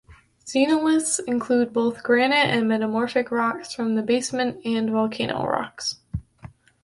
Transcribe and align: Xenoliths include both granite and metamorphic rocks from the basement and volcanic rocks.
Xenoliths 0.47 1.19
include 1.27 1.71
both 1.73 2.01
granite 2.01 2.47
and 2.47 2.67
metamorphic 2.67 3.29
rocks 3.29 3.71
from 3.71 3.93
the 3.93 4.01
basement 4.01 4.59
and 4.65 4.89
volcanic 4.89 5.35
rocks. 5.35 5.97